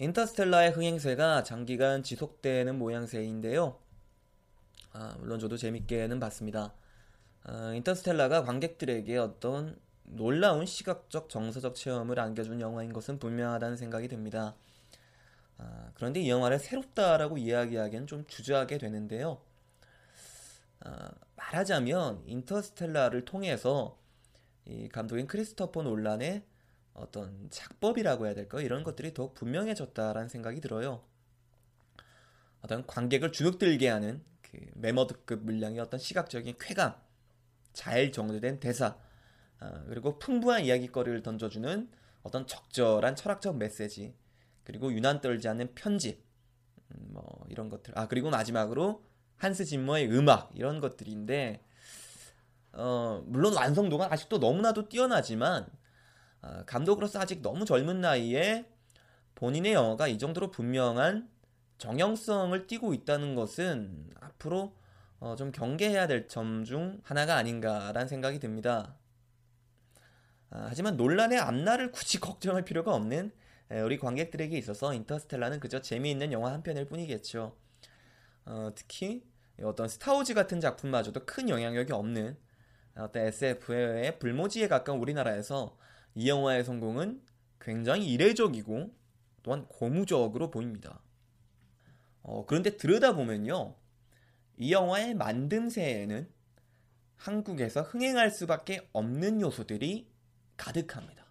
인터스텔라의 0.00 0.70
흥행세가 0.70 1.42
장기간 1.42 2.04
지속되는 2.04 2.78
모양새인데요. 2.78 3.80
아, 4.92 5.16
물론 5.18 5.40
저도 5.40 5.56
재밌게는 5.56 6.20
봤습니다. 6.20 6.72
아, 7.42 7.72
인터스텔라가 7.74 8.44
관객들에게 8.44 9.18
어떤 9.18 9.76
놀라운 10.04 10.66
시각적 10.66 11.28
정서적 11.28 11.74
체험을 11.74 12.20
안겨준 12.20 12.60
영화인 12.60 12.92
것은 12.92 13.18
분명하다는 13.18 13.76
생각이 13.76 14.06
듭니다. 14.06 14.54
아, 15.56 15.90
그런데 15.94 16.20
이 16.20 16.30
영화를 16.30 16.60
새롭다라고 16.60 17.36
이야기하기엔 17.36 18.06
좀 18.06 18.24
주저하게 18.28 18.78
되는데요. 18.78 19.40
아, 20.78 21.10
말하자면 21.34 22.22
인터스텔라를 22.24 23.24
통해서 23.24 23.98
이 24.64 24.88
감독인 24.88 25.26
크리스토퍼 25.26 25.82
논란의 25.82 26.44
어떤 27.00 27.48
작법이라고 27.50 28.26
해야 28.26 28.34
될까요? 28.34 28.62
이런 28.62 28.84
것들이 28.84 29.14
더욱 29.14 29.34
분명해졌다라는 29.34 30.28
생각이 30.28 30.60
들어요. 30.60 31.04
어떤 32.60 32.86
관객을 32.86 33.32
주눅들게 33.32 33.88
하는 33.88 34.22
그 34.42 34.58
메머드급 34.74 35.44
물량의 35.44 35.80
어떤 35.80 36.00
시각적인 36.00 36.56
쾌감, 36.58 36.94
잘 37.72 38.10
정제된 38.10 38.60
대사, 38.60 38.98
아, 39.60 39.84
그리고 39.88 40.18
풍부한 40.18 40.64
이야기거리를 40.64 41.22
던져주는 41.22 41.88
어떤 42.22 42.46
적절한 42.46 43.16
철학적 43.16 43.56
메시지, 43.56 44.14
그리고 44.64 44.92
유난 44.92 45.20
떨지 45.20 45.48
않는 45.48 45.74
편집, 45.74 46.24
음, 46.92 47.08
뭐 47.12 47.46
이런 47.48 47.68
것들. 47.68 47.98
아 47.98 48.08
그리고 48.08 48.30
마지막으로 48.30 49.04
한스 49.36 49.64
짐머의 49.64 50.10
음악 50.12 50.50
이런 50.54 50.80
것들인데, 50.80 51.62
어, 52.72 53.22
물론 53.26 53.54
완성도가 53.54 54.12
아직도 54.12 54.38
너무나도 54.38 54.88
뛰어나지만 54.88 55.64
아, 55.64 55.77
감독으로서 56.66 57.20
아직 57.20 57.42
너무 57.42 57.64
젊은 57.64 58.00
나이에 58.00 58.66
본인의 59.34 59.72
영화가 59.72 60.08
이 60.08 60.18
정도로 60.18 60.50
분명한 60.50 61.28
정형성을 61.78 62.66
띠고 62.66 62.94
있다는 62.94 63.34
것은 63.34 64.10
앞으로 64.20 64.74
어, 65.20 65.34
좀 65.36 65.50
경계해야 65.52 66.06
될 66.06 66.28
점 66.28 66.64
중 66.64 67.00
하나가 67.02 67.36
아닌가라는 67.36 68.08
생각이 68.08 68.38
듭니다. 68.40 68.94
아, 70.50 70.66
하지만 70.70 70.96
논란의 70.96 71.38
앞날을 71.38 71.92
굳이 71.92 72.18
걱정할 72.20 72.64
필요가 72.64 72.94
없는 72.94 73.32
에, 73.70 73.80
우리 73.80 73.98
관객들에게 73.98 74.56
있어서 74.58 74.94
인터스텔라는 74.94 75.60
그저 75.60 75.80
재미있는 75.80 76.32
영화 76.32 76.52
한 76.52 76.62
편일 76.62 76.86
뿐이겠죠. 76.86 77.54
어, 78.46 78.70
특히 78.74 79.24
어떤 79.62 79.88
스타워즈 79.88 80.34
같은 80.34 80.60
작품마저도 80.60 81.26
큰 81.26 81.48
영향력이 81.48 81.92
없는 81.92 82.36
어떤 82.96 83.22
SF의 83.26 84.18
불모지에 84.18 84.68
가까운 84.68 85.00
우리나라에서 85.00 85.76
이 86.18 86.28
영화의 86.28 86.64
성공은 86.64 87.22
굉장히 87.60 88.10
이례적이고 88.10 88.92
또한 89.44 89.68
고무적으로 89.68 90.50
보입니다. 90.50 91.00
어, 92.22 92.44
그런데 92.44 92.76
들여다보면요. 92.76 93.76
이 94.56 94.72
영화의 94.72 95.14
만듦새에는 95.14 96.28
한국에서 97.14 97.82
흥행할 97.82 98.32
수밖에 98.32 98.88
없는 98.92 99.40
요소들이 99.40 100.10
가득합니다. 100.56 101.24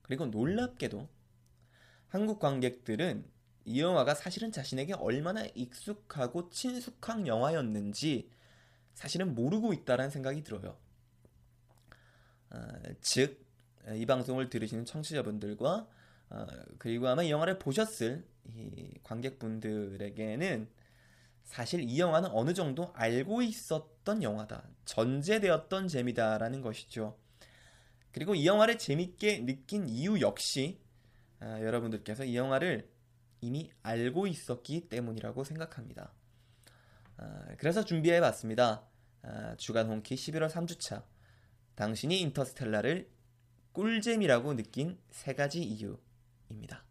그리고 0.00 0.24
놀랍게도 0.24 1.06
한국 2.08 2.38
관객들은 2.38 3.26
이 3.66 3.82
영화가 3.82 4.14
사실은 4.14 4.52
자신에게 4.52 4.94
얼마나 4.94 5.44
익숙하고 5.54 6.48
친숙한 6.48 7.26
영화였는지 7.26 8.30
사실은 8.94 9.34
모르고 9.34 9.74
있다는 9.74 10.08
생각이 10.08 10.44
들어요. 10.44 10.78
어, 12.48 12.58
즉, 13.02 13.49
이 13.94 14.06
방송을 14.06 14.50
들으시는 14.50 14.84
청취자분들과 14.84 15.88
어, 16.30 16.46
그리고 16.78 17.08
아마 17.08 17.22
이 17.22 17.30
영화를 17.30 17.58
보셨을 17.58 18.24
이 18.54 18.94
관객분들에게는 19.02 20.68
사실 21.44 21.80
이 21.80 21.98
영화는 21.98 22.30
어느 22.32 22.54
정도 22.54 22.92
알고 22.94 23.42
있었던 23.42 24.22
영화다. 24.22 24.68
전제되었던 24.84 25.88
재미다라는 25.88 26.60
것이죠. 26.60 27.18
그리고 28.12 28.34
이 28.34 28.46
영화를 28.46 28.78
재밌게 28.78 29.44
느낀 29.44 29.88
이유 29.88 30.20
역시 30.20 30.80
어, 31.40 31.58
여러분들께서 31.60 32.24
이 32.24 32.36
영화를 32.36 32.88
이미 33.40 33.70
알고 33.82 34.26
있었기 34.26 34.88
때문이라고 34.88 35.42
생각합니다. 35.44 36.12
어, 37.18 37.44
그래서 37.58 37.84
준비해 37.84 38.20
봤습니다. 38.20 38.86
어, 39.22 39.54
주간 39.56 39.88
홍키 39.88 40.14
11월 40.14 40.48
3주차. 40.48 41.02
당신이 41.74 42.20
인터스텔라를 42.20 43.08
꿀잼이라고 43.80 44.56
느낀 44.56 44.98
세 45.10 45.34
가지 45.34 45.62
이유입니다. 45.62 46.84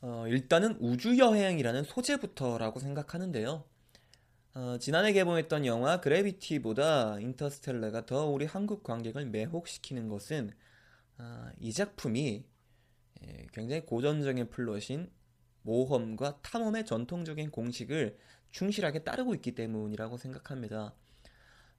어, 0.00 0.28
일단은 0.28 0.76
우주여행이라는 0.78 1.82
소재부터라고 1.82 2.78
생각하는데요. 2.78 3.64
어, 4.58 4.76
지난해 4.76 5.12
개봉했던 5.12 5.66
영화 5.66 6.00
그래비티보다 6.00 7.20
인터스텔라가 7.20 8.06
더 8.06 8.26
우리 8.26 8.44
한국 8.44 8.82
관객을 8.82 9.26
매혹시키는 9.26 10.08
것은 10.08 10.50
어, 11.16 11.48
이 11.60 11.72
작품이 11.72 12.44
예, 13.22 13.46
굉장히 13.52 13.86
고전적인 13.86 14.50
플롯인 14.50 15.12
모험과 15.62 16.40
탐험의 16.42 16.86
전통적인 16.86 17.52
공식을 17.52 18.18
충실하게 18.50 19.04
따르고 19.04 19.36
있기 19.36 19.54
때문이라고 19.54 20.16
생각합니다. 20.16 20.92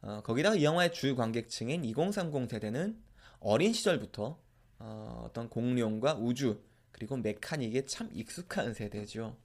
어, 0.02 0.22
거기다가 0.24 0.56
이 0.56 0.64
영화의 0.64 0.94
주 0.94 1.18
관객층인 1.18 1.84
2030 1.84 2.50
세대는 2.50 2.98
어린 3.42 3.74
시절부터 3.74 4.40
어, 4.80 5.24
어떤 5.26 5.50
공룡과 5.50 6.14
우주 6.14 6.62
그리고 6.94 7.18
메카닉에 7.18 7.88
참 7.88 8.10
익숙한 8.14 8.74
세대죠. 8.74 9.36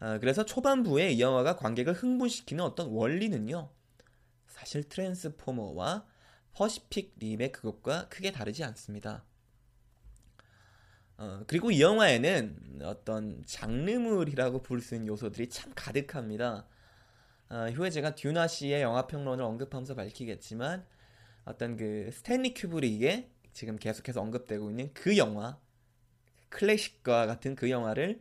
아, 0.00 0.18
그래서 0.18 0.44
초반부에 0.44 1.12
이 1.12 1.20
영화가 1.20 1.56
관객을 1.56 1.92
흥분시키는 1.92 2.62
어떤 2.64 2.88
원리는요. 2.88 3.70
사실 4.46 4.88
트랜스포머와 4.88 6.06
퍼시픽 6.52 7.14
림의 7.18 7.52
그것과 7.52 8.08
크게 8.08 8.32
다르지 8.32 8.64
않습니다. 8.64 9.24
어, 11.16 11.42
그리고 11.48 11.72
이 11.72 11.80
영화에는 11.80 12.80
어떤 12.82 13.42
장르물이라고 13.44 14.62
부를 14.62 14.80
수 14.80 14.94
있는 14.94 15.08
요소들이 15.08 15.48
참 15.48 15.72
가득합니다. 15.74 16.66
어, 17.50 17.66
후에 17.74 17.90
제가 17.90 18.14
듀나 18.14 18.46
씨의 18.46 18.82
영화 18.82 19.06
평론을 19.06 19.42
언급하면서 19.42 19.96
밝히겠지만 19.96 20.86
어떤 21.44 21.76
그 21.76 22.10
스탠리 22.12 22.54
큐브릭의 22.54 23.30
지금 23.52 23.76
계속해서 23.76 24.20
언급되고 24.20 24.70
있는 24.70 24.92
그 24.94 25.16
영화 25.16 25.58
클래식과 26.50 27.26
같은 27.26 27.56
그 27.56 27.68
영화를 27.70 28.20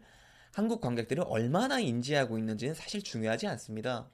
한국 0.57 0.81
관객들이 0.81 1.21
얼마나 1.21 1.80
인지하고 1.80 2.39
있는지는 2.39 2.74
사실 2.74 3.04
중요하지 3.04 3.45
않습니다. 3.45 4.09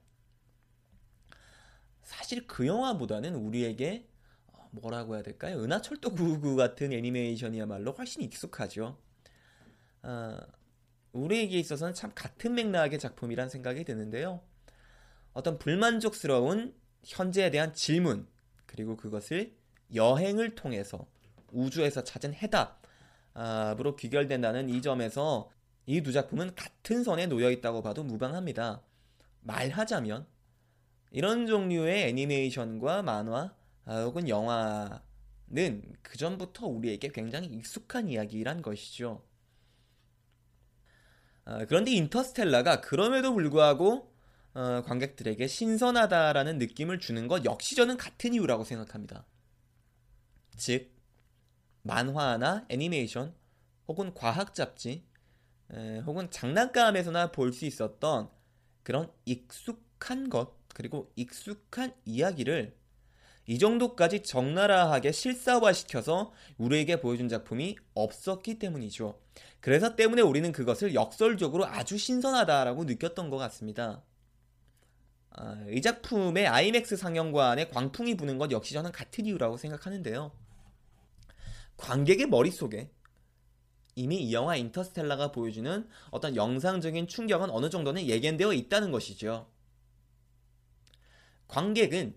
사실 2.01 2.45
그 2.47 2.67
영화보다는 2.67 3.33
우리에게 3.33 4.09
어, 4.47 4.67
뭐라고 4.71 5.15
해야 5.15 5.23
될까요? 5.23 5.63
은하철도 5.63 6.09
999 6.09 6.57
같은 6.59 6.91
애니메이션이야말로 6.91 7.93
훨씬 7.93 8.23
익숙하죠. 8.23 8.97
어, 10.01 10.37
우리에게 11.13 11.57
있어서는 11.59 11.93
참 11.93 12.11
같은 12.13 12.55
맥락의 12.55 12.99
작품이란 12.99 13.47
생각이 13.47 13.85
드는데요. 13.85 14.41
어떤 15.31 15.57
불만족스러운 15.57 16.75
현재에 17.05 17.51
대한 17.51 17.73
질문 17.73 18.27
그리고 18.65 18.97
그것을 18.97 19.55
여행을 19.95 20.55
통해서 20.55 21.07
우주에서 21.53 22.03
찾은 22.03 22.33
해답으로 22.33 23.95
귀결된다는 23.95 24.67
이 24.67 24.81
점에서 24.81 25.49
이 25.85 26.01
두 26.01 26.11
작품은 26.11 26.55
같은 26.55 27.03
선에 27.03 27.27
놓여 27.27 27.51
있다고 27.51 27.81
봐도 27.81 28.03
무방합니다. 28.03 28.81
말하자면 29.41 30.25
이런 31.11 31.45
종류의 31.47 32.09
애니메이션과 32.09 33.03
만화 33.03 33.53
혹은 33.85 34.29
영화는 34.29 35.01
그전부터 36.01 36.67
우리에게 36.67 37.09
굉장히 37.09 37.47
익숙한 37.47 38.07
이야기란 38.09 38.61
것이죠. 38.61 39.23
그런데 41.67 41.91
인터스텔라가 41.91 42.81
그럼에도 42.81 43.33
불구하고 43.33 44.13
어, 44.55 44.83
관객들에게 44.85 45.47
신선하다라는 45.47 46.59
느낌을 46.59 46.99
주는 46.99 47.27
것 47.27 47.43
역시 47.43 47.75
저는 47.75 47.97
같은 47.97 48.35
이유라고 48.35 48.63
생각합니다. 48.63 49.25
즉, 50.55 50.91
만화나 51.81 52.65
애니메이션 52.69 53.33
혹은 53.87 54.13
과학 54.13 54.53
잡지 54.53 55.03
에, 55.71 55.99
혹은 55.99 56.29
장난감에서나 56.31 57.31
볼 57.31 57.51
수 57.53 57.65
있었던 57.65 58.29
그런 58.83 59.11
익숙한 59.25 60.29
것 60.29 60.55
그리고 60.73 61.11
익숙한 61.15 61.93
이야기를 62.05 62.75
이 63.45 63.59
정도까지 63.59 64.23
적나라하게 64.23 65.11
실사화시켜서 65.11 66.31
우리에게 66.57 67.01
보여준 67.01 67.27
작품이 67.29 67.77
없었기 67.93 68.57
때문이죠. 68.59 69.19
그래서 69.59 69.95
때문에 69.95 70.21
우리는 70.21 70.51
그것을 70.51 70.93
역설적으로 70.95 71.65
아주 71.65 71.97
신선하다라고 71.97 72.85
느꼈던 72.85 73.29
것 73.29 73.37
같습니다. 73.37 74.03
아, 75.31 75.65
이 75.69 75.81
작품의 75.81 76.47
아이맥스 76.47 76.95
상영관에 76.95 77.67
광풍이 77.69 78.15
부는 78.15 78.37
것 78.37 78.51
역시 78.51 78.73
저는 78.73 78.91
같은 78.91 79.25
이유라고 79.25 79.57
생각하는데요. 79.57 80.31
관객의 81.77 82.27
머릿속에 82.27 82.89
이미 83.95 84.17
이 84.17 84.33
영화 84.33 84.55
인터스텔라가 84.55 85.31
보여주는 85.31 85.87
어떤 86.09 86.35
영상적인 86.35 87.07
충격은 87.07 87.49
어느 87.49 87.69
정도는 87.69 88.07
예견되어 88.07 88.53
있다는 88.53 88.91
것이죠. 88.91 89.47
관객은 91.47 92.15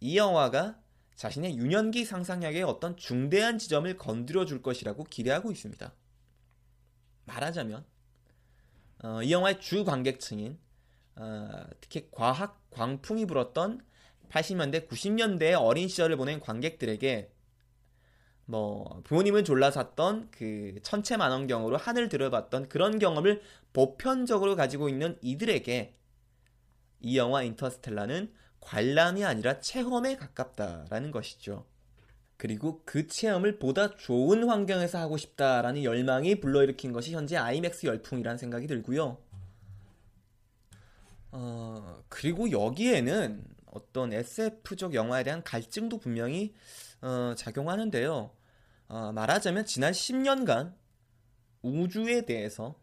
이 0.00 0.16
영화가 0.16 0.78
자신의 1.16 1.56
유년기 1.56 2.04
상상력의 2.04 2.62
어떤 2.62 2.96
중대한 2.96 3.58
지점을 3.58 3.94
건드려 3.96 4.44
줄 4.44 4.62
것이라고 4.62 5.04
기대하고 5.04 5.52
있습니다. 5.52 5.92
말하자면 7.26 7.84
어, 9.02 9.22
이 9.22 9.32
영화의 9.32 9.60
주 9.60 9.84
관객층인 9.84 10.58
어, 11.16 11.64
특히 11.80 12.08
과학 12.10 12.60
광풍이 12.70 13.26
불었던 13.26 13.80
80년대, 14.30 14.88
90년대의 14.88 15.60
어린 15.60 15.88
시절을 15.88 16.16
보낸 16.16 16.40
관객들에게 16.40 17.30
뭐 18.50 19.00
부모님은 19.04 19.44
졸라 19.44 19.70
샀던 19.70 20.28
그 20.32 20.74
천체 20.82 21.16
만원경으로 21.16 21.76
하늘 21.76 22.08
들어봤던 22.08 22.68
그런 22.68 22.98
경험을 22.98 23.42
보편적으로 23.72 24.56
가지고 24.56 24.88
있는 24.88 25.16
이들에게 25.22 25.94
이 27.02 27.16
영화 27.16 27.44
인터스텔라는 27.44 28.32
관람이 28.58 29.24
아니라 29.24 29.60
체험에 29.60 30.16
가깝다라는 30.16 31.12
것이죠. 31.12 31.64
그리고 32.36 32.82
그 32.84 33.06
체험을 33.06 33.60
보다 33.60 33.94
좋은 33.94 34.48
환경에서 34.48 34.98
하고 34.98 35.16
싶다라는 35.16 35.84
열망이 35.84 36.40
불러일으킨 36.40 36.92
것이 36.92 37.14
현재 37.14 37.36
아이맥스 37.36 37.86
열풍이라는 37.86 38.36
생각이 38.36 38.66
들고요. 38.66 39.18
어, 41.30 42.02
그리고 42.08 42.50
여기에는 42.50 43.44
어떤 43.66 44.12
SF적 44.12 44.94
영화에 44.94 45.22
대한 45.22 45.44
갈증도 45.44 45.98
분명히 45.98 46.52
어, 47.00 47.34
작용하는데요. 47.36 48.39
어, 48.90 49.12
말하자면 49.12 49.66
지난 49.66 49.92
10년간 49.92 50.74
우주에 51.62 52.26
대해서 52.26 52.74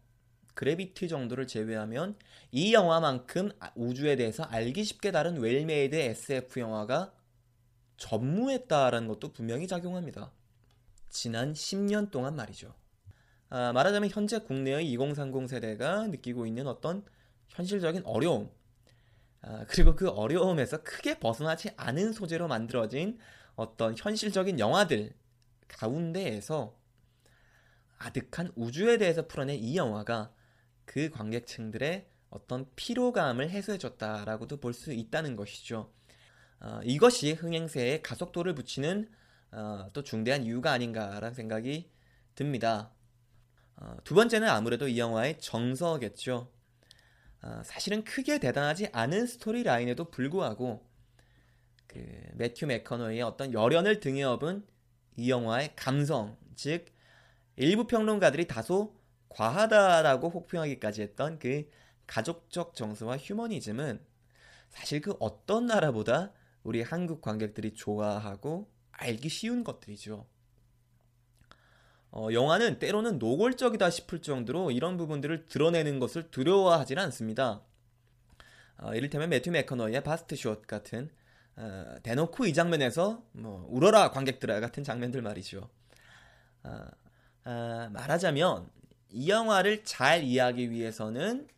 그래비티 0.54 1.06
정도를 1.06 1.46
제외하면 1.46 2.16
이 2.50 2.72
영화만큼 2.72 3.50
아, 3.60 3.72
우주에 3.76 4.16
대해서 4.16 4.42
알기 4.44 4.84
쉽게 4.84 5.10
다른 5.12 5.38
well-made 5.38 5.94
SF 5.94 6.60
영화가 6.60 7.12
전무했다라는 7.98 9.06
것도 9.06 9.34
분명히 9.34 9.68
작용합니다. 9.68 10.32
지난 11.10 11.52
10년 11.52 12.10
동안 12.10 12.36
말이죠. 12.36 12.74
아, 13.50 13.72
말하자면 13.74 14.08
현재 14.08 14.38
국내의 14.38 14.90
2030 14.90 15.46
세대가 15.46 16.06
느끼고 16.06 16.46
있는 16.46 16.66
어떤 16.68 17.04
현실적인 17.48 18.00
어려움, 18.06 18.50
아, 19.42 19.66
그리고 19.68 19.94
그 19.94 20.08
어려움에서 20.08 20.82
크게 20.82 21.18
벗어나지 21.18 21.68
않은 21.76 22.14
소재로 22.14 22.48
만들어진 22.48 23.18
어떤 23.56 23.94
현실적인 23.94 24.58
영화들 24.58 25.17
가운데에서 25.68 26.76
아득한 27.98 28.52
우주에 28.56 28.96
대해서 28.98 29.26
풀어낸 29.26 29.56
이 29.56 29.76
영화가 29.76 30.32
그 30.84 31.10
관객층들의 31.10 32.08
어떤 32.30 32.66
피로감을 32.76 33.50
해소해줬다라고도 33.50 34.58
볼 34.58 34.72
수 34.72 34.92
있다는 34.92 35.36
것이죠. 35.36 35.92
어, 36.60 36.80
이것이 36.82 37.32
흥행세에 37.32 38.02
가속도를 38.02 38.54
붙이는 38.54 39.10
어, 39.52 39.88
또 39.92 40.02
중대한 40.02 40.42
이유가 40.44 40.72
아닌가라는 40.72 41.34
생각이 41.34 41.90
듭니다. 42.34 42.92
어, 43.76 43.96
두 44.04 44.14
번째는 44.14 44.48
아무래도 44.48 44.88
이 44.88 44.98
영화의 44.98 45.38
정서겠죠. 45.38 46.52
어, 47.42 47.62
사실은 47.64 48.04
크게 48.04 48.40
대단하지 48.40 48.88
않은 48.92 49.26
스토리 49.26 49.62
라인에도 49.62 50.10
불구하고 50.10 50.86
그 51.86 52.04
매튜 52.34 52.66
맥커너의 52.66 53.22
어떤 53.22 53.52
열연을 53.52 54.00
등에 54.00 54.22
업은 54.24 54.66
이 55.18 55.30
영화의 55.30 55.72
감성, 55.74 56.36
즉 56.54 56.86
일부 57.56 57.88
평론가들이 57.88 58.46
다소 58.46 58.94
과하다라고 59.30 60.30
혹평하기까지 60.30 61.02
했던 61.02 61.40
그 61.40 61.68
가족적 62.06 62.76
정서와 62.76 63.18
휴머니즘은 63.18 64.00
사실 64.70 65.00
그 65.00 65.16
어떤 65.18 65.66
나라보다 65.66 66.32
우리 66.62 66.82
한국 66.82 67.20
관객들이 67.20 67.74
좋아하고 67.74 68.70
알기 68.92 69.28
쉬운 69.28 69.64
것들이죠. 69.64 70.24
어, 72.12 72.28
영화는 72.32 72.78
때로는 72.78 73.18
노골적이다 73.18 73.90
싶을 73.90 74.22
정도로 74.22 74.70
이런 74.70 74.96
부분들을 74.96 75.48
드러내는 75.48 75.98
것을 75.98 76.30
두려워하지는 76.30 77.02
않습니다. 77.02 77.62
어, 78.76 78.94
이를테면 78.94 79.30
매튜 79.30 79.50
맥커너의 79.50 80.04
바스트 80.04 80.36
숏 80.36 80.64
같은 80.68 81.10
어, 81.58 81.96
대놓고 82.04 82.46
이 82.46 82.54
장면에서 82.54 83.20
뭐 83.32 83.66
울어라 83.68 84.12
관객들아 84.12 84.60
같은 84.60 84.84
장면들 84.84 85.22
말이죠. 85.22 85.68
어, 86.62 86.84
어, 87.44 87.88
말하자면 87.92 88.70
이 89.10 89.28
영화를 89.28 89.82
잘 89.82 90.22
이해하기 90.22 90.70
위해서는 90.70 91.48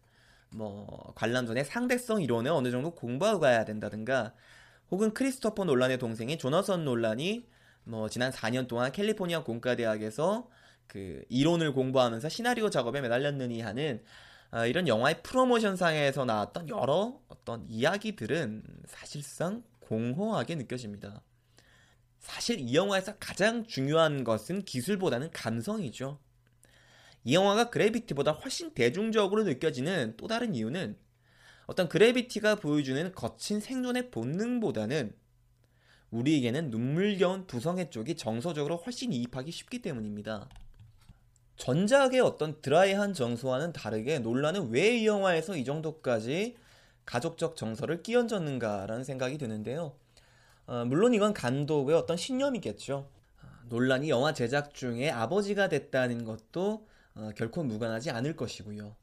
뭐 0.54 1.12
관람 1.16 1.46
전에 1.46 1.64
상대성 1.64 2.22
이론을 2.22 2.50
어느 2.50 2.70
정도 2.70 2.94
공부하고 2.94 3.40
가야 3.40 3.66
된다든가 3.66 4.32
혹은 4.90 5.12
크리스토퍼 5.12 5.64
논란의 5.64 5.98
동생인 5.98 6.38
조너선 6.38 6.84
논란이 6.84 7.46
뭐 7.84 8.08
지난 8.08 8.32
4년 8.32 8.68
동안 8.68 8.92
캘리포니아 8.92 9.44
공과대학에서 9.44 10.48
그 10.86 11.22
이론을 11.28 11.74
공부하면서 11.74 12.28
시나리오 12.30 12.70
작업에 12.70 13.02
매달렸느니 13.02 13.60
하는 13.60 14.02
어, 14.50 14.64
이런 14.64 14.88
영화의 14.88 15.22
프로모션상에서 15.22 16.24
나왔던 16.24 16.70
여러 16.70 17.20
어떤 17.28 17.66
이야기들은 17.68 18.62
사실상 18.86 19.62
공허하게 19.90 20.54
느껴집니다. 20.54 21.20
사실 22.20 22.60
이 22.60 22.76
영화에서 22.76 23.16
가장 23.18 23.66
중요한 23.66 24.22
것은 24.22 24.62
기술보다는 24.62 25.32
감성이죠. 25.32 26.20
이 27.24 27.34
영화가 27.34 27.70
그래비티보다 27.70 28.30
훨씬 28.30 28.72
대중적으로 28.72 29.42
느껴지는 29.42 30.14
또 30.16 30.28
다른 30.28 30.54
이유는 30.54 30.96
어떤 31.66 31.88
그래비티가 31.88 32.54
보여주는 32.56 33.12
거친 33.12 33.58
생존의 33.58 34.12
본능보다는 34.12 35.12
우리에게는 36.12 36.70
눈물겨운 36.70 37.48
부성애 37.48 37.90
쪽이 37.90 38.16
정서적으로 38.16 38.76
훨씬 38.76 39.12
이입하기 39.12 39.50
쉽기 39.50 39.82
때문입니다. 39.82 40.48
전작의 41.56 42.20
어떤 42.20 42.60
드라이한 42.62 43.12
정서와는 43.12 43.72
다르게 43.72 44.20
논란은 44.20 44.70
왜 44.70 44.98
이 44.98 45.06
영화에서 45.06 45.56
이 45.56 45.64
정도까지 45.64 46.56
가족적 47.04 47.56
정서를 47.56 48.02
끼얹었는가라는 48.02 49.04
생각이 49.04 49.38
드는데요. 49.38 49.94
어, 50.66 50.84
물론 50.84 51.14
이건 51.14 51.34
감독의 51.34 51.96
어떤 51.96 52.16
신념이겠죠. 52.16 53.08
어, 53.42 53.46
논란이 53.68 54.08
영화 54.08 54.32
제작 54.32 54.74
중에 54.74 55.10
아버지가 55.10 55.68
됐다는 55.68 56.24
것도 56.24 56.86
어, 57.14 57.30
결코 57.36 57.64
무관하지 57.64 58.10
않을 58.10 58.36
것이고요. 58.36 58.94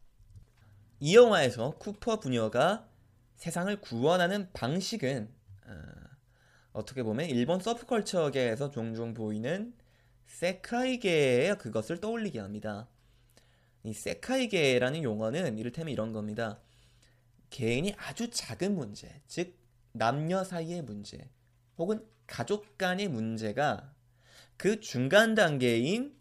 이 1.00 1.16
영화에서 1.16 1.72
쿠퍼 1.78 2.20
부녀가 2.20 2.88
세상을 3.36 3.80
구원하는 3.82 4.50
방식은 4.54 5.30
어, 6.74 6.86
떻게 6.86 7.04
보면 7.04 7.28
일본 7.28 7.60
서브컬처계에서 7.60 8.72
종종 8.72 9.14
보이는 9.14 9.74
세카이계의 10.28 11.58
그것을 11.58 12.00
떠올리게 12.00 12.40
합니다. 12.40 12.88
이 13.84 13.94
세카이계라는 13.94 15.04
용어는 15.04 15.58
이를테면 15.58 15.92
이런 15.92 16.14
겁니다. 16.14 16.60
개인이 17.50 17.94
아주 17.98 18.30
작은 18.30 18.76
문제, 18.76 19.22
즉 19.28 19.58
남녀 19.92 20.44
사이의 20.44 20.84
문제, 20.84 21.30
혹은 21.78 22.06
가족 22.28 22.78
간의 22.78 23.08
문제가 23.08 23.94
그 24.58 24.80
중간 24.80 25.36
단계인 25.36 26.16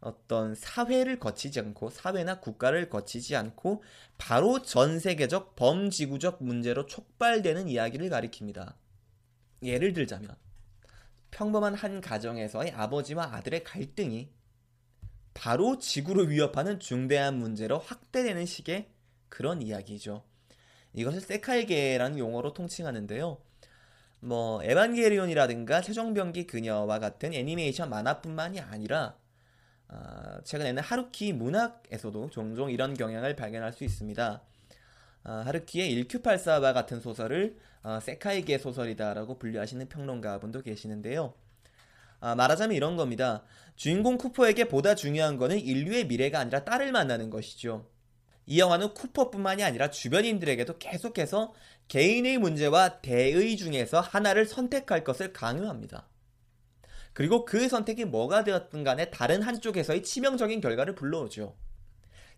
어떤 0.00 0.56
사회를 0.56 1.20
거치지 1.20 1.60
않고 1.60 1.90
사회나 1.90 2.40
국가를 2.40 2.90
거치지 2.90 3.36
않고 3.36 3.84
바로 4.18 4.62
전 4.62 4.98
세계적 4.98 5.54
범지구적 5.54 6.42
문제로 6.42 6.86
촉발되는 6.86 7.68
이야기를 7.68 8.10
가리킵니다. 8.10 8.74
예를 9.62 9.92
들자면 9.92 10.34
평범한 11.30 11.74
한 11.74 12.00
가정에서의 12.00 12.72
아버지와 12.72 13.34
아들의 13.36 13.62
갈등이 13.62 14.32
바로 15.34 15.78
지구를 15.78 16.30
위협하는 16.30 16.80
중대한 16.80 17.38
문제로 17.38 17.78
확대되는 17.78 18.44
식의 18.44 18.90
그런 19.28 19.62
이야기죠. 19.62 20.24
이것을 20.94 21.20
세칼계라는 21.20 22.18
용어로 22.18 22.52
통칭하는데요. 22.52 23.38
뭐 24.20 24.62
에반게리온이라든가 24.62 25.80
최종병기 25.80 26.46
그녀와 26.46 26.98
같은 26.98 27.34
애니메이션 27.34 27.90
만화뿐만이 27.90 28.60
아니라 28.60 29.16
어, 29.88 30.40
최근에는 30.44 30.82
하루키 30.82 31.32
문학에서도 31.32 32.30
종종 32.30 32.70
이런 32.70 32.94
경향을 32.94 33.36
발견할 33.36 33.72
수 33.72 33.84
있습니다. 33.84 34.42
어, 35.24 35.30
하루키의 35.30 36.04
1Q84와 36.04 36.72
같은 36.72 37.00
소설을 37.00 37.58
어, 37.82 37.98
세카이계 38.00 38.58
소설이다라고 38.58 39.38
분류하시는 39.38 39.88
평론가분도 39.88 40.62
계시는데요. 40.62 41.34
아, 42.20 42.36
말하자면 42.36 42.76
이런 42.76 42.96
겁니다. 42.96 43.42
주인공 43.74 44.16
쿠퍼에게 44.16 44.68
보다 44.68 44.94
중요한 44.94 45.36
것은 45.36 45.58
인류의 45.58 46.06
미래가 46.06 46.38
아니라 46.38 46.64
딸을 46.64 46.92
만나는 46.92 47.30
것이죠. 47.30 47.86
이 48.46 48.58
영화는 48.58 48.94
쿠퍼뿐만이 48.94 49.62
아니라 49.62 49.90
주변인들에게도 49.90 50.78
계속해서 50.78 51.54
개인의 51.88 52.38
문제와 52.38 53.00
대의 53.00 53.56
중에서 53.56 54.00
하나를 54.00 54.46
선택할 54.46 55.04
것을 55.04 55.32
강요합니다. 55.32 56.08
그리고 57.12 57.44
그 57.44 57.68
선택이 57.68 58.06
뭐가 58.06 58.42
되었든 58.44 58.84
간에 58.84 59.10
다른 59.10 59.42
한쪽에서의 59.42 60.02
치명적인 60.02 60.60
결과를 60.60 60.94
불러오죠. 60.94 61.54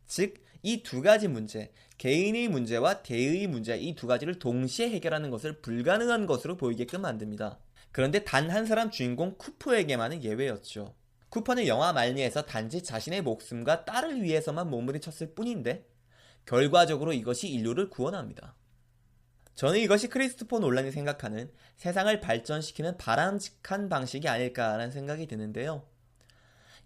즉, 0.06 0.34
이 0.62 0.82
두 0.82 1.02
가지 1.02 1.28
문제, 1.28 1.72
개인의 1.98 2.48
문제와 2.48 3.02
대의 3.02 3.46
문제, 3.46 3.76
이 3.76 3.94
두 3.94 4.06
가지를 4.06 4.38
동시에 4.38 4.88
해결하는 4.90 5.30
것을 5.30 5.60
불가능한 5.60 6.26
것으로 6.26 6.56
보이게끔 6.56 7.02
만듭니다. 7.02 7.58
그런데 7.92 8.24
단 8.24 8.50
한 8.50 8.66
사람 8.66 8.90
주인공 8.90 9.36
쿠퍼에게만은 9.38 10.24
예외였죠. 10.24 10.94
쿠퍼는 11.28 11.66
영화 11.66 11.92
말미에서 11.92 12.42
단지 12.42 12.82
자신의 12.82 13.22
목숨과 13.22 13.84
딸을 13.84 14.22
위해서만 14.22 14.68
몸부림쳤을 14.70 15.34
뿐인데 15.34 15.84
결과적으로 16.46 17.12
이것이 17.12 17.48
인류를 17.48 17.90
구원합니다. 17.90 18.54
저는 19.54 19.78
이것이 19.78 20.08
크리스토퍼 20.08 20.58
논란이 20.58 20.90
생각하는 20.90 21.50
세상을 21.76 22.20
발전시키는 22.20 22.96
바람직한 22.98 23.88
방식이 23.88 24.28
아닐까라는 24.28 24.90
생각이 24.90 25.26
드는데요. 25.26 25.86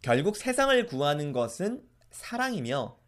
결국 0.03 0.37
세상을 0.37 0.87
구하는 0.87 1.33
것은 1.33 1.83
사랑이며 2.11 2.99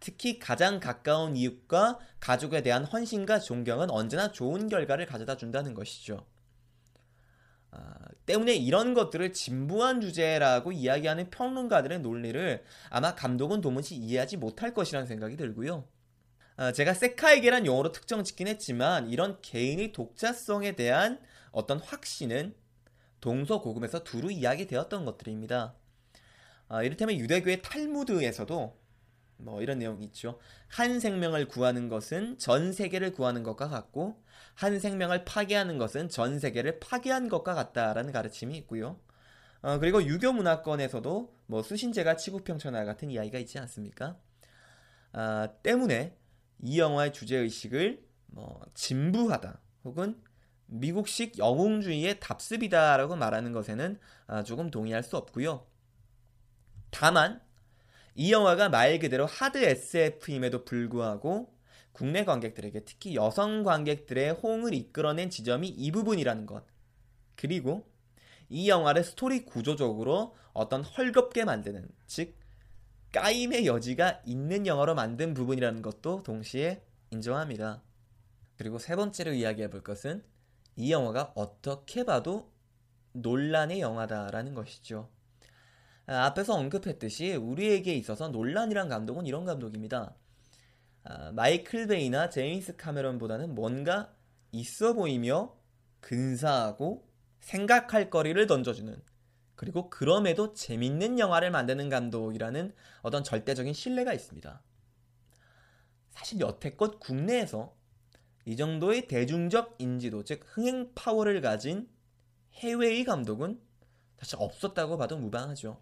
특히 0.00 0.38
가장 0.38 0.80
가까운 0.80 1.36
이웃과 1.36 1.98
가족에 2.20 2.62
대한 2.62 2.84
헌신과 2.84 3.38
존경은 3.40 3.90
언제나 3.90 4.32
좋은 4.32 4.68
결과를 4.68 5.06
가져다 5.06 5.36
준다는 5.36 5.72
것이죠. 5.72 6.26
아, 7.70 7.94
때문에 8.26 8.54
이런 8.54 8.94
것들을 8.94 9.32
진부한 9.32 10.00
주제라고 10.00 10.72
이야기하는 10.72 11.30
평론가들의 11.30 12.00
논리를 12.00 12.62
아마 12.90 13.14
감독은 13.14 13.60
도무지 13.60 13.96
이해하지 13.96 14.36
못할 14.36 14.72
것이라는 14.72 15.06
생각이 15.06 15.36
들고요. 15.36 15.86
아, 16.56 16.72
제가 16.72 16.94
세카에게란 16.94 17.66
용어로 17.66 17.92
특정 17.92 18.24
짓긴 18.24 18.48
했지만 18.48 19.10
이런 19.10 19.40
개인의 19.42 19.92
독자성에 19.92 20.72
대한 20.72 21.20
어떤 21.50 21.78
확신은 21.78 22.54
동서고금에서 23.20 24.04
두루 24.04 24.30
이야기되었던 24.32 25.04
것들입니다. 25.04 25.74
아, 26.68 26.82
이를테면 26.82 27.16
유대교의 27.16 27.62
탈무드에서도 27.62 28.76
뭐 29.38 29.62
이런 29.62 29.78
내용이 29.78 30.04
있죠. 30.06 30.38
한 30.68 30.98
생명을 30.98 31.46
구하는 31.48 31.88
것은 31.88 32.38
전 32.38 32.72
세계를 32.72 33.12
구하는 33.12 33.42
것과 33.42 33.68
같고 33.68 34.22
한 34.56 34.80
생명을 34.80 35.24
파괴하는 35.24 35.76
것은 35.78 36.08
전 36.08 36.38
세계를 36.38 36.80
파괴한 36.80 37.28
것과 37.28 37.54
같다라는 37.54 38.10
가르침이 38.10 38.56
있고요. 38.58 38.98
어, 39.60 39.78
그리고 39.78 40.02
유교 40.02 40.32
문화권에서도 40.32 41.36
뭐 41.46 41.62
수신제가 41.62 42.16
치구평천하 42.16 42.84
같은 42.84 43.10
이야기가 43.10 43.38
있지 43.38 43.58
않습니까? 43.58 44.18
아, 45.12 45.48
때문에 45.62 46.16
이 46.62 46.80
영화의 46.80 47.12
주제 47.12 47.36
의식을 47.36 48.02
뭐 48.28 48.62
진부하다 48.74 49.60
혹은 49.84 50.22
미국식 50.66 51.38
영웅주의의 51.38 52.18
답습이다라고 52.18 53.14
말하는 53.16 53.52
것에는 53.52 53.98
아, 54.26 54.42
조금 54.42 54.70
동의할 54.70 55.02
수 55.02 55.18
없고요. 55.18 55.66
다만 56.90 57.42
이 58.14 58.32
영화가 58.32 58.70
말 58.70 58.98
그대로 58.98 59.26
하드 59.26 59.58
SF임에도 59.58 60.64
불구하고 60.64 61.54
국내 61.96 62.26
관객들에게 62.26 62.80
특히 62.84 63.14
여성 63.14 63.62
관객들의 63.62 64.32
호응을 64.32 64.74
이끌어낸 64.74 65.30
지점이 65.30 65.66
이 65.66 65.90
부분이라는 65.92 66.44
것. 66.44 66.62
그리고 67.36 67.88
이 68.50 68.68
영화를 68.68 69.02
스토리 69.02 69.46
구조적으로 69.46 70.36
어떤 70.52 70.84
헐겁게 70.84 71.46
만드는, 71.46 71.88
즉, 72.06 72.36
까임의 73.12 73.64
여지가 73.64 74.20
있는 74.26 74.66
영화로 74.66 74.94
만든 74.94 75.32
부분이라는 75.32 75.80
것도 75.80 76.22
동시에 76.22 76.82
인정합니다. 77.12 77.82
그리고 78.58 78.78
세 78.78 78.94
번째로 78.94 79.32
이야기해 79.32 79.70
볼 79.70 79.82
것은 79.82 80.22
이 80.76 80.92
영화가 80.92 81.32
어떻게 81.34 82.04
봐도 82.04 82.52
논란의 83.12 83.80
영화다라는 83.80 84.52
것이죠. 84.52 85.08
아, 86.04 86.26
앞에서 86.26 86.56
언급했듯이 86.56 87.36
우리에게 87.36 87.94
있어서 87.94 88.28
논란이란 88.28 88.90
감독은 88.90 89.24
이런 89.24 89.46
감독입니다. 89.46 90.14
아, 91.08 91.30
마이클 91.30 91.86
베이나 91.86 92.28
제임스 92.28 92.76
카메론보다는 92.76 93.54
뭔가 93.54 94.12
있어 94.50 94.92
보이며 94.92 95.56
근사하고 96.00 97.08
생각할 97.38 98.10
거리를 98.10 98.44
던져주는 98.48 99.00
그리고 99.54 99.88
그럼에도 99.88 100.52
재밌는 100.52 101.20
영화를 101.20 101.52
만드는 101.52 101.88
감독이라는 101.88 102.74
어떤 103.02 103.22
절대적인 103.22 103.72
신뢰가 103.72 104.12
있습니다. 104.12 104.62
사실 106.10 106.40
여태껏 106.40 106.98
국내에서 106.98 107.76
이 108.44 108.56
정도의 108.56 109.06
대중적 109.06 109.76
인지도, 109.78 110.24
즉 110.24 110.42
흥행 110.44 110.92
파워를 110.94 111.40
가진 111.40 111.88
해외의 112.54 113.04
감독은 113.04 113.60
사실 114.18 114.36
없었다고 114.40 114.98
봐도 114.98 115.16
무방하죠. 115.16 115.80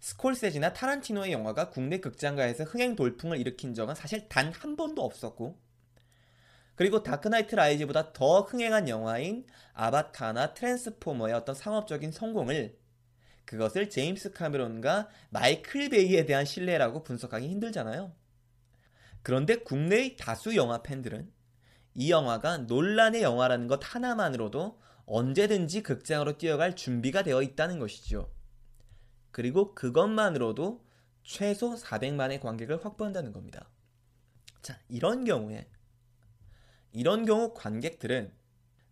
스콜세지나 0.00 0.72
타란티노의 0.72 1.32
영화가 1.32 1.70
국내 1.70 1.98
극장가에서 1.98 2.64
흥행 2.64 2.94
돌풍을 2.96 3.38
일으킨 3.38 3.74
적은 3.74 3.94
사실 3.94 4.28
단 4.28 4.52
한 4.52 4.76
번도 4.76 5.02
없었고 5.02 5.58
그리고 6.74 7.02
다크나이트 7.02 7.56
라이즈보다 7.56 8.12
더 8.12 8.42
흥행한 8.42 8.88
영화인 8.88 9.44
아바타나 9.74 10.54
트랜스포머의 10.54 11.34
어떤 11.34 11.54
상업적인 11.54 12.12
성공을 12.12 12.78
그것을 13.44 13.90
제임스 13.90 14.32
카메론과 14.32 15.08
마이클 15.30 15.88
베이에 15.88 16.24
대한 16.26 16.44
신뢰라고 16.44 17.02
분석하기 17.02 17.48
힘들잖아요. 17.48 18.12
그런데 19.22 19.56
국내의 19.56 20.16
다수 20.16 20.54
영화 20.54 20.82
팬들은 20.82 21.32
이 21.94 22.10
영화가 22.12 22.58
논란의 22.58 23.22
영화라는 23.22 23.66
것 23.66 23.80
하나만으로도 23.82 24.80
언제든지 25.06 25.82
극장으로 25.82 26.38
뛰어갈 26.38 26.76
준비가 26.76 27.22
되어 27.22 27.42
있다는 27.42 27.78
것이죠. 27.80 28.30
그리고 29.38 29.72
그것만으로도 29.72 30.84
최소 31.22 31.76
400만의 31.76 32.40
관객을 32.40 32.84
확보한다는 32.84 33.32
겁니다. 33.32 33.70
자, 34.62 34.80
이런 34.88 35.24
경우에 35.24 35.68
이런 36.90 37.24
경우 37.24 37.54
관객들은 37.54 38.32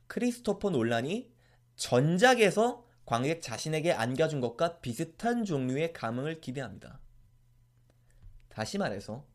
크리스토퍼 0.06 0.70
논란이 0.70 1.32
전작에서 1.74 2.86
관객 3.04 3.42
자신에게 3.42 3.90
안겨준 3.90 4.40
것과 4.40 4.78
비슷한 4.78 5.44
종류의 5.44 5.92
감흥을 5.92 6.40
기대합니다. 6.40 7.00
다시 8.48 8.78
말해서 8.78 9.26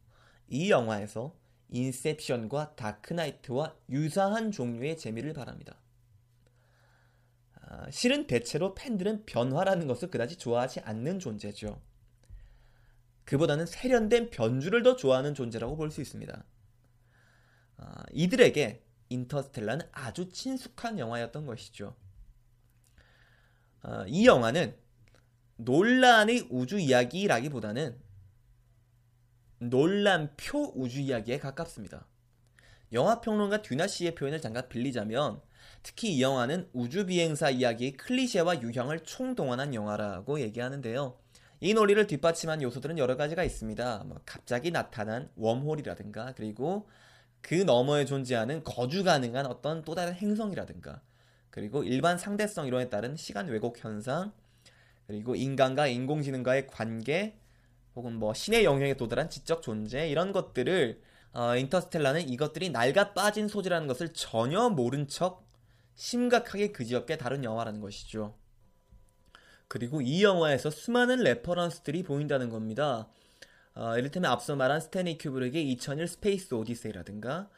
이 0.48 0.72
영화에서 0.72 1.36
인셉션과 1.72 2.76
다크나이트와 2.76 3.76
유사한 3.90 4.50
종류의 4.50 4.98
재미를 4.98 5.34
바랍니다. 5.34 5.76
아, 7.82 7.90
실은 7.90 8.28
대체로 8.28 8.76
팬들은 8.76 9.26
변화라는 9.26 9.88
것을 9.88 10.12
그다지 10.12 10.38
좋아하지 10.38 10.82
않는 10.82 11.20
존재죠. 11.20 11.82
그보다는 13.26 13.66
세련된 13.66 14.30
변주를 14.30 14.84
더 14.84 14.96
좋아하는 14.96 15.34
존재라고 15.34 15.76
볼 15.76 15.90
수 15.90 16.02
있습니다. 16.02 16.46
아, 17.78 18.04
이들에게 18.12 18.84
인터스텔라는 19.10 19.88
아주 19.92 20.30
친숙한 20.30 21.00
영화였던 21.00 21.48
것이죠. 21.48 21.96
아, 23.82 24.06
이 24.08 24.28
영화는 24.28 24.76
논란의 25.56 26.50
우주 26.52 26.78
이야기라기보다는 26.78 28.00
논란표 29.58 30.74
우주 30.76 31.00
이야기에 31.00 31.40
가깝습니다. 31.40 32.08
영화평론가 32.92 33.64
듀나 33.64 33.88
씨의 33.88 34.14
표현을 34.14 34.40
잠깐 34.40 34.70
빌리자면 34.70 35.42
특히 35.84 36.16
이 36.16 36.22
영화는 36.22 36.70
우주 36.74 37.06
비행사 37.06 37.50
이야기의 37.50 37.94
클리셰와 37.94 38.62
유형을 38.62 39.02
총동원한 39.02 39.74
영화라고 39.74 40.40
얘기하는데요. 40.40 41.18
이 41.60 41.74
논리를 41.74 42.06
뒷받침한 42.08 42.62
요소들은 42.62 42.98
여러 42.98 43.16
가지가 43.18 43.44
있습니다. 43.44 44.04
뭐 44.08 44.20
갑자기 44.26 44.72
나타난 44.72 45.30
웜홀이라든가 45.36 46.34
그리고 46.36 46.88
그 47.42 47.56
너머에 47.56 48.06
존재하는 48.06 48.64
거주 48.64 49.04
가능한 49.04 49.46
어떤 49.46 49.84
또 49.84 49.96
다른 49.96 50.14
행성이라든가 50.14 51.02
그리고 51.50 51.84
일반 51.84 52.18
상대성 52.18 52.68
이론에 52.68 52.90
따른 52.90 53.16
시간 53.16 53.48
왜곡 53.48 53.84
현상 53.84 54.32
그리고 55.08 55.36
인간과 55.36 55.88
인공지능과의 55.88 56.68
관계 56.68 57.38
혹은 57.96 58.14
뭐 58.14 58.34
신의 58.34 58.64
영역에 58.64 58.96
도달한 58.96 59.30
지적 59.30 59.62
존재 59.62 60.08
이런 60.08 60.32
것들을 60.32 61.02
어, 61.34 61.56
인터스텔라는 61.56 62.30
이것들이 62.30 62.70
낡아 62.70 63.14
빠진 63.14 63.48
소재라는 63.48 63.88
것을 63.88 64.14
전혀 64.14 64.70
모른 64.70 65.08
척 65.08 65.51
심각하게 66.02 66.72
그지없게 66.72 67.18
다룬 67.18 67.44
영화라는 67.44 67.80
것이죠. 67.80 68.34
그리고 69.68 70.02
이 70.02 70.24
영화에서 70.24 70.72
수많은 70.72 71.20
reference들이 71.20 72.02
보인다는 72.02 72.50
겁니다. 72.50 73.08
어, 73.76 73.96
이를테면 73.98 74.32
앞서 74.32 74.56
말한 74.56 74.82
스탠리 74.82 75.20
큐브릭의 75.20 75.70
2001 75.72 76.08
스페이스 76.08 76.56
오디세이라든가 76.56 77.50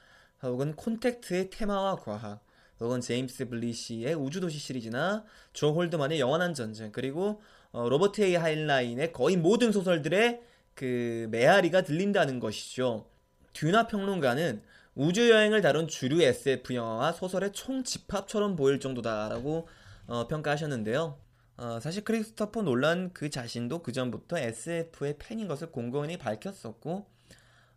혹은 0.42 0.76
콘택트의 0.76 1.52
테마와 1.52 1.96
과학 1.96 2.46
혹은 2.82 3.00
제임스 3.00 3.48
블리시의 3.48 4.14
우주도시 4.14 4.60
시리즈나 4.60 5.24
조 5.54 5.72
홀드만의 5.72 6.20
영원한 6.20 6.54
전쟁 6.54 6.92
그리고 6.92 7.42
어, 7.72 7.88
로버트 7.88 8.22
A 8.22 8.36
하인라인의 8.36 9.14
거의 9.14 9.38
모든 9.38 9.72
소설들의 9.72 10.42
그 10.76 11.30
메아리가 11.32 11.84
들린다는 11.84 12.42
것이죠. 12.42 13.08
듀나 13.54 13.88
평론가는 13.88 14.62
우주 14.96 15.32
여행을 15.32 15.62
다룬 15.62 15.88
주류 15.88 16.22
SF 16.22 16.76
영화와 16.76 17.14
소설의 17.14 17.52
총 17.52 17.84
집합처럼 17.84 18.56
보일 18.56 18.80
정도다라고 18.80 19.68
어, 20.06 20.28
평가하셨는데요. 20.28 21.18
어, 21.58 21.80
사실 21.80 22.04
크리스토퍼 22.04 22.62
놀란 22.62 23.12
그 23.12 23.32
자신도 23.32 23.82
그 23.82 23.92
전부터 23.92 24.38
SF의 24.38 25.16
팬인 25.18 25.48
것을 25.48 25.72
공공연히 25.72 26.18
밝혔었고 26.18 27.08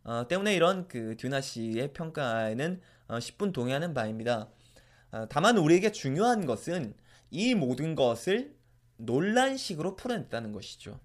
어, 0.04 0.28
때문에 0.28 0.54
이런 0.54 0.88
그 0.88 1.16
듀나 1.16 1.40
씨의 1.40 1.94
평가에는 1.94 2.82
어, 3.08 3.16
10분 3.16 3.54
동의하는 3.54 3.94
바입니다. 3.94 4.50
어, 5.10 5.26
다만 5.30 5.56
우리에게 5.56 5.92
중요한 5.92 6.44
것은 6.44 6.92
이 7.30 7.54
모든 7.54 7.94
것을 7.94 8.54
논란식으로 8.98 9.96
풀어냈다는 9.96 10.52
것이죠. 10.52 11.00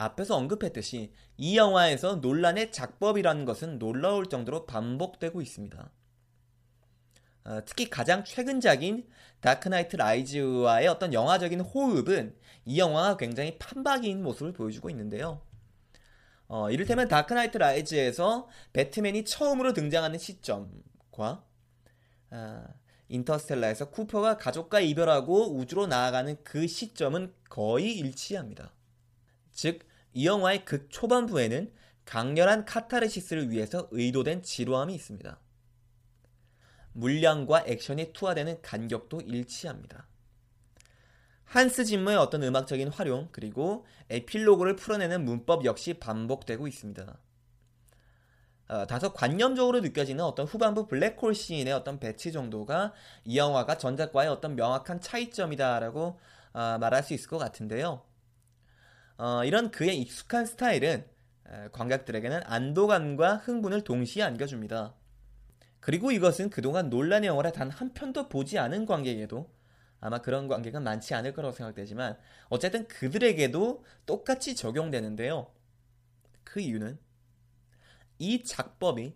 앞에서 0.00 0.34
언급했듯이 0.34 1.12
이 1.36 1.58
영화에서 1.58 2.16
논란의 2.16 2.72
작법이라는 2.72 3.44
것은 3.44 3.78
놀라울 3.78 4.26
정도로 4.26 4.64
반복되고 4.64 5.42
있습니다. 5.42 5.90
어, 7.44 7.60
특히 7.66 7.90
가장 7.90 8.24
최근작인 8.24 9.06
다크나이트 9.40 9.96
라이즈와의 9.96 10.88
어떤 10.88 11.12
영화적인 11.12 11.60
호흡은 11.60 12.34
이 12.64 12.78
영화가 12.78 13.18
굉장히 13.18 13.58
판박이인 13.58 14.22
모습을 14.22 14.54
보여주고 14.54 14.88
있는데요. 14.88 15.42
어, 16.48 16.70
이를테면 16.70 17.08
다크나이트 17.08 17.58
라이즈에서 17.58 18.48
배트맨이 18.72 19.26
처음으로 19.26 19.74
등장하는 19.74 20.18
시점과 20.18 21.44
아, 22.30 22.66
인터스텔라에서 23.08 23.90
쿠퍼가 23.90 24.38
가족과 24.38 24.80
이별하고 24.80 25.56
우주로 25.56 25.86
나아가는 25.86 26.42
그 26.42 26.66
시점은 26.66 27.34
거의 27.50 27.98
일치합니다. 27.98 28.72
즉, 29.52 29.89
이 30.12 30.26
영화의 30.26 30.64
극 30.64 30.90
초반부에는 30.90 31.72
강렬한 32.04 32.64
카타르시스를 32.64 33.50
위해서 33.50 33.88
의도된 33.90 34.42
지루함이 34.42 34.94
있습니다. 34.94 35.38
물량과 36.92 37.64
액션이 37.66 38.12
투하되는 38.12 38.62
간격도 38.62 39.20
일치합니다. 39.20 40.08
한스 41.44 41.84
짐머의 41.84 42.16
어떤 42.16 42.42
음악적인 42.42 42.88
활용 42.88 43.28
그리고 43.32 43.84
에필로그를 44.08 44.76
풀어내는 44.76 45.24
문법 45.24 45.64
역시 45.64 45.94
반복되고 45.94 46.66
있습니다. 46.66 47.18
어, 48.68 48.86
다소 48.86 49.12
관념적으로 49.12 49.80
느껴지는 49.80 50.22
어떤 50.24 50.46
후반부 50.46 50.86
블랙홀 50.86 51.34
시인의 51.34 51.72
어떤 51.72 51.98
배치 51.98 52.30
정도가 52.30 52.92
이 53.24 53.36
영화가 53.36 53.78
전작과의 53.78 54.28
어떤 54.28 54.54
명확한 54.54 55.00
차이점이다라고 55.00 56.20
어, 56.52 56.78
말할 56.78 57.02
수 57.02 57.14
있을 57.14 57.28
것 57.28 57.38
같은데요. 57.38 58.02
어, 59.20 59.44
이런 59.44 59.70
그의 59.70 60.00
익숙한 60.00 60.46
스타일은 60.46 61.04
관객들에게는 61.72 62.40
안도감과 62.44 63.36
흥분을 63.36 63.84
동시에 63.84 64.22
안겨줍니다. 64.22 64.94
그리고 65.80 66.10
이것은 66.10 66.48
그동안 66.48 66.88
논란의 66.88 67.28
영화를 67.28 67.52
단 67.52 67.68
한 67.70 67.92
편도 67.92 68.30
보지 68.30 68.58
않은 68.58 68.86
관객에도 68.86 69.50
아마 70.00 70.22
그런 70.22 70.48
관계가 70.48 70.80
많지 70.80 71.14
않을 71.14 71.34
거라고 71.34 71.52
생각되지만 71.54 72.16
어쨌든 72.48 72.88
그들에게도 72.88 73.84
똑같이 74.06 74.56
적용되는데요. 74.56 75.52
그 76.42 76.60
이유는 76.60 76.98
이 78.18 78.42
작법이 78.42 79.14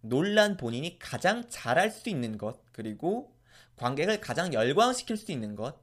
논란 0.00 0.56
본인이 0.56 0.98
가장 0.98 1.46
잘할 1.50 1.90
수 1.90 2.08
있는 2.08 2.38
것, 2.38 2.60
그리고 2.72 3.36
관객을 3.76 4.22
가장 4.22 4.54
열광시킬 4.54 5.18
수 5.18 5.30
있는 5.30 5.56
것, 5.56 5.78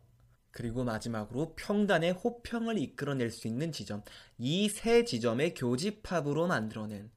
그리고 0.54 0.84
마지막으로 0.84 1.56
평단의 1.58 2.14
호평을 2.14 2.78
이끌어낼 2.78 3.32
수 3.32 3.48
있는 3.48 3.72
지점, 3.72 4.04
이 4.38 4.70
세 4.70 5.04
지점의 5.04 5.56
교집합으로 5.56 6.48
만들어낸 6.48 7.10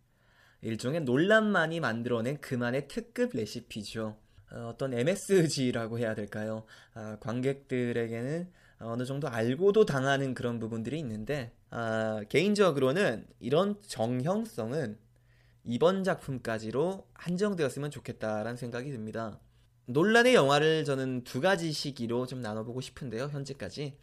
일종의 0.62 1.03
논란만이 1.03 1.79
만들어낸 1.81 2.40
그만의 2.40 2.88
특급 2.88 3.37
레시피죠. 3.37 4.16
어, 4.51 4.75
떤 4.79 4.94
MSG라고 4.94 5.99
해야 5.99 6.14
될까요? 6.14 6.64
아, 6.94 7.18
관객들에게는 7.20 8.51
어느 8.81 9.05
정도 9.05 9.29
알고도 9.29 9.85
당하는 9.85 10.35
그런 10.35 10.59
부분들이 10.59 10.99
있는데 10.99 11.53
아, 11.70 12.22
개인적으로는 12.29 13.27
이런 13.38 13.81
정형성은 13.83 14.99
이번 15.64 16.05
작품까지로 16.05 17.07
한정되었으면 17.14 17.90
좋겠다라는 17.90 18.57
생각이 18.57 18.90
듭니다. 18.90 19.40
논란의 19.87 20.35
영화를 20.35 20.85
저는 20.85 21.22
두 21.25 21.40
가지 21.40 21.72
시기로 21.72 22.27
좀 22.27 22.40
나눠보고 22.40 22.81
싶은데요. 22.81 23.27
현재까지. 23.27 23.96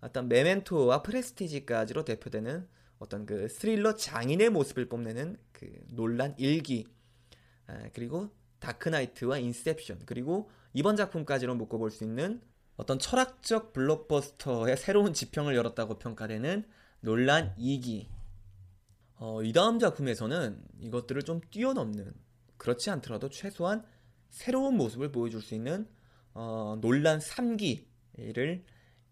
어떤 0.00 0.28
메멘토와 0.28 1.02
프레스티지까지로 1.02 2.04
대표되는 2.04 2.68
어떤 2.98 3.26
그 3.26 3.48
스릴러 3.48 3.96
장인의 3.96 4.50
모습을 4.50 4.88
뽐내는 4.88 5.38
그 5.52 5.70
논란 5.88 6.34
일기. 6.38 6.86
그리고 7.94 8.30
다크나이트와 8.60 9.38
인셉션. 9.38 10.02
그리고 10.04 10.50
이번 10.74 10.96
작품까지로 10.96 11.54
묶어볼 11.54 11.90
수 11.90 12.04
있는 12.04 12.42
어떤 12.76 12.98
철학적 12.98 13.72
블록버스터의 13.72 14.76
새로운 14.76 15.14
지평을 15.14 15.56
열었다고 15.56 15.98
평가되는 15.98 16.64
논란 17.00 17.54
2기. 17.56 18.06
어, 19.18 19.42
이 19.42 19.52
다음 19.54 19.78
작품에서는 19.78 20.62
이것들을 20.80 21.22
좀 21.22 21.40
뛰어넘는 21.50 22.12
그렇지 22.58 22.90
않더라도 22.90 23.30
최소한 23.30 23.82
새로운 24.30 24.76
모습을 24.76 25.12
보여줄 25.12 25.40
수 25.42 25.54
있는 25.54 25.86
어, 26.34 26.76
논란 26.80 27.18
3기를 27.18 28.62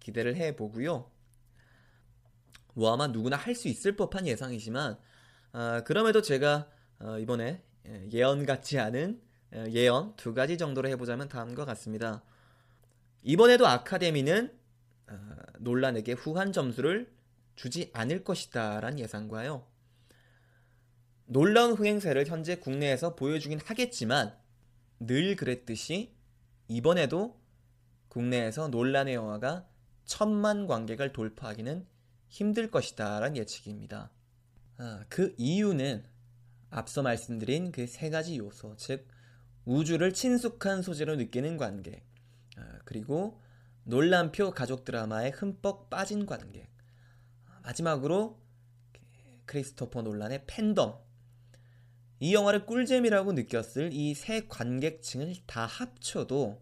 기대를 0.01 0.37
해보고요. 0.37 1.11
뭐 2.75 2.93
아마 2.93 3.07
누구나 3.07 3.37
할 3.37 3.55
수 3.55 3.69
있을 3.69 3.97
법한 3.97 4.27
예상이지만 4.27 4.99
어, 5.53 5.81
그럼에도 5.85 6.21
제가 6.23 6.69
어, 6.99 7.19
이번에 7.19 7.63
예, 7.87 8.09
예언 8.13 8.45
같지 8.47 8.79
않은 8.79 9.21
어, 9.53 9.65
예언 9.71 10.15
두 10.17 10.35
가지 10.35 10.59
정도로 10.59 10.89
해보자면 10.89 11.29
다음과 11.29 11.65
같습니다. 11.65 12.23
이번에도 13.23 13.67
아카데미는 13.67 14.53
어, 15.09 15.37
논란에게 15.61 16.13
후한 16.13 16.53
점수를 16.53 17.13
주지 17.57 17.91
않을 17.95 18.25
것이다 18.25 18.81
라는 18.81 18.99
예상과요. 18.99 19.67
놀라운 21.27 21.73
흥행세를 21.73 22.27
현재 22.27 22.57
국내에서 22.57 23.15
보여주긴 23.15 23.61
하겠지만 23.65 24.37
늘 25.01 25.37
그랬듯이 25.37 26.15
이번에도 26.69 27.41
국내에서 28.09 28.69
논란의 28.69 29.15
영화가 29.15 29.67
천만 30.05 30.67
관객을 30.67 31.13
돌파하기는 31.13 31.87
힘들 32.29 32.71
것이다 32.71 33.21
라는 33.21 33.37
예측입니다. 33.37 34.11
아, 34.77 35.05
그 35.09 35.35
이유는 35.39 36.05
앞서 36.71 37.03
말씀드린 37.03 37.71
그 37.71 37.87
세 37.87 38.11
가지 38.11 38.39
요소, 38.39 38.77
즉 38.77 39.07
우주를 39.65 40.13
친숙한 40.13 40.83
소재로 40.83 41.17
느끼는 41.17 41.57
관객, 41.57 42.05
아, 42.57 42.79
그리고 42.85 43.41
논란표 43.85 44.53
가족 44.53 44.85
드라마에 44.85 45.31
흠뻑 45.31 45.91
빠진 45.91 46.27
관객, 46.27 46.69
마지막으로 47.63 48.41
크리스토퍼 49.47 50.03
논란의 50.03 50.45
팬덤, 50.47 50.99
이 52.21 52.35
영화를 52.35 52.67
꿀잼이라고 52.67 53.33
느꼈을 53.33 53.91
이 53.93 54.15
세 54.15 54.47
관객층을 54.49 55.35
다 55.47 55.67
합쳐도 55.67 56.61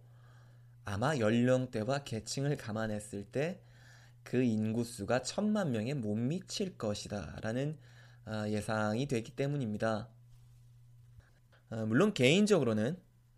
아마 0.85 1.17
연령대와 1.19 2.05
계층을 2.05 2.57
감안했을 2.57 3.25
때 3.25 3.63
그 4.25 4.43
인구수가 4.43 5.23
천만 5.23 5.73
명에 5.73 5.95
못 5.95 6.15
미칠 6.15 6.77
것이다 6.79 7.39
라는 7.43 7.79
아, 8.25 8.49
예상이 8.49 9.07
되기 9.07 9.33
때문입니다. 9.33 10.09
어, 11.71 11.77
물론 11.87 12.15
개인적으로는 12.15 12.97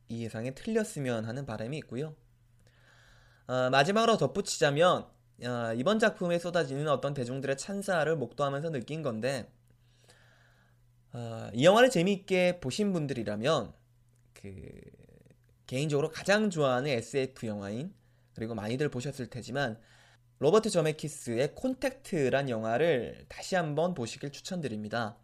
이 0.09 0.23
예상에 0.25 0.55
틀렸으면 0.55 1.25
하는 1.25 1.47
바람이 1.47 1.77
있고요. 1.79 2.15
어, 3.47 3.71
마지막으로 3.71 4.17
덧붙이자면 4.19 5.07
어, 5.45 5.73
이번 5.75 5.99
작품에 5.99 6.39
쏟아지는 6.39 6.89
어떤 6.89 7.15
대중들의 7.15 7.57
찬사를 7.57 8.15
목도하면서 8.17 8.71
느낀 8.71 9.03
건데 9.03 9.51
어, 11.15 11.49
이 11.55 11.65
영화를 11.65 11.91
재미있게 11.91 12.59
보신 12.59 12.93
분들이라면 12.93 13.73
그 14.35 14.81
개인적으로 15.67 16.11
가장 16.11 16.51
좋아하는 16.51 16.91
SF 16.91 17.47
영화인 17.47 17.95
그리고 18.35 18.57
많이들 18.57 18.89
보셨을 18.89 19.29
테지만 19.29 19.79
로버트 20.41 20.71
저메키스의 20.71 21.55
콘택트란 21.55 22.51
영화를 22.51 23.27
다시 23.29 23.55
한번 23.55 23.95
보시길 23.95 24.33
추천드립니다. 24.33 25.17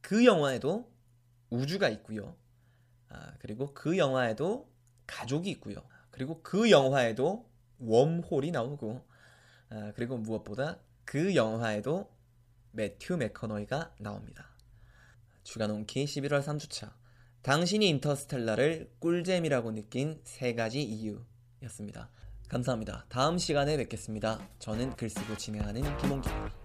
그 0.00 0.24
영화에도 0.24 0.88
우주가 1.50 1.88
있고요. 1.88 2.36
아, 3.08 3.34
그리고 3.40 3.74
그 3.74 3.98
영화에도 3.98 4.70
가족이 5.08 5.50
있고요. 5.50 5.82
그리고 6.12 6.40
그 6.42 6.70
영화에도 6.70 7.50
웜홀이 7.80 8.52
나오고 8.52 9.04
아, 9.70 9.92
그리고 9.96 10.16
무엇보다 10.16 10.78
그 11.04 11.34
영화에도 11.34 12.08
매튜 12.70 13.16
맥커너이가 13.16 13.94
나옵니다. 13.98 14.57
주간온키 15.48 16.04
11월 16.04 16.42
3주차 16.42 16.92
당신이 17.40 17.88
인터스텔라를 17.88 18.90
꿀잼이라고 18.98 19.72
느낀 19.72 20.20
세 20.22 20.54
가지 20.54 20.82
이유였습니다. 20.82 22.10
감사합니다. 22.50 23.06
다음 23.08 23.38
시간에 23.38 23.78
뵙겠습니다. 23.78 24.46
저는 24.58 24.94
글쓰고 24.96 25.38
진행하는 25.38 25.82
김홍기입니다. 25.96 26.57